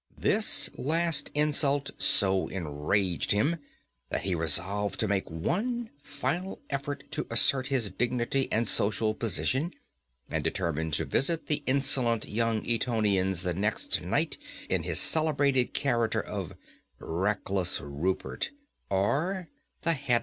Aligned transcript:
This 0.17 0.67
last 0.79 1.29
insult 1.35 1.91
so 1.99 2.47
enraged 2.47 3.33
him, 3.33 3.57
that 4.09 4.23
he 4.23 4.33
resolved 4.33 4.99
to 4.99 5.07
make 5.07 5.29
one 5.29 5.91
final 6.01 6.59
effort 6.71 7.03
to 7.11 7.27
assert 7.29 7.67
his 7.67 7.91
dignity 7.91 8.51
and 8.51 8.67
social 8.67 9.13
position, 9.13 9.75
and 10.31 10.43
determined 10.43 10.95
to 10.95 11.05
visit 11.05 11.45
the 11.45 11.61
insolent 11.67 12.27
young 12.27 12.65
Etonians 12.65 13.43
the 13.43 13.53
next 13.53 14.01
night 14.01 14.39
in 14.71 14.81
his 14.81 14.99
celebrated 14.99 15.75
character 15.75 16.21
of 16.21 16.55
"Reckless 16.97 17.79
Rupert, 17.79 18.49
or 18.89 19.49
the 19.83 19.93
Headless 19.93 20.09
Earl." 20.15 20.19